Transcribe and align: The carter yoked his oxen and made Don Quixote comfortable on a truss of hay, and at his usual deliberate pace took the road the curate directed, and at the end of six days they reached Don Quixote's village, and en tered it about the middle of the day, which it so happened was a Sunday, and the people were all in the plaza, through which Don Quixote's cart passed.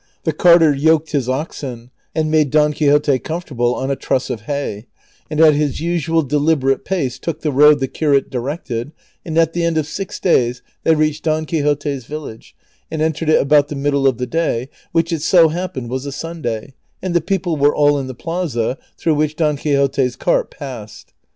The 0.23 0.33
carter 0.33 0.73
yoked 0.73 1.11
his 1.11 1.29
oxen 1.29 1.91
and 2.15 2.31
made 2.31 2.49
Don 2.49 2.73
Quixote 2.73 3.19
comfortable 3.19 3.75
on 3.75 3.91
a 3.91 3.95
truss 3.95 4.31
of 4.31 4.41
hay, 4.49 4.87
and 5.29 5.39
at 5.39 5.53
his 5.53 5.79
usual 5.79 6.23
deliberate 6.23 6.83
pace 6.83 7.19
took 7.19 7.41
the 7.41 7.51
road 7.51 7.79
the 7.79 7.87
curate 7.87 8.31
directed, 8.31 8.93
and 9.23 9.37
at 9.37 9.53
the 9.53 9.63
end 9.63 9.77
of 9.77 9.85
six 9.85 10.19
days 10.19 10.63
they 10.81 10.95
reached 10.95 11.25
Don 11.25 11.45
Quixote's 11.45 12.05
village, 12.05 12.55
and 12.89 12.99
en 12.99 13.13
tered 13.13 13.27
it 13.29 13.39
about 13.39 13.67
the 13.67 13.75
middle 13.75 14.07
of 14.07 14.17
the 14.17 14.25
day, 14.25 14.69
which 14.91 15.13
it 15.13 15.21
so 15.21 15.49
happened 15.49 15.87
was 15.91 16.07
a 16.07 16.11
Sunday, 16.11 16.73
and 17.03 17.13
the 17.13 17.21
people 17.21 17.55
were 17.55 17.75
all 17.75 17.99
in 17.99 18.07
the 18.07 18.15
plaza, 18.15 18.79
through 18.97 19.13
which 19.13 19.35
Don 19.35 19.55
Quixote's 19.55 20.15
cart 20.15 20.49
passed. 20.49 21.13